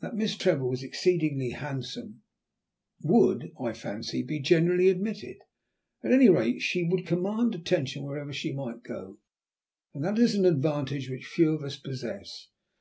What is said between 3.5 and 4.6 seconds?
I fancy, be